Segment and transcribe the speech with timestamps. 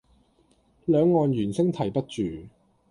[0.85, 2.23] 兩岸猿聲啼不住